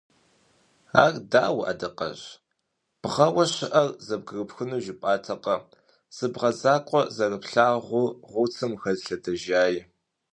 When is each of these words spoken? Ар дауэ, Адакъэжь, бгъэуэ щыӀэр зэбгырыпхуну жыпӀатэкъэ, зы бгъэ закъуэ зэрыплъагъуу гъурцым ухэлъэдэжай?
Ар 1.03 1.13
дауэ, 1.31 1.63
Адакъэжь, 1.71 2.25
бгъэуэ 3.01 3.45
щыӀэр 3.53 3.89
зэбгырыпхуну 4.05 4.81
жыпӀатэкъэ, 4.83 5.55
зы 6.15 6.27
бгъэ 6.33 6.51
закъуэ 6.61 7.01
зэрыплъагъуу 7.15 8.07
гъурцым 8.29 8.71
ухэлъэдэжай? 8.75 9.73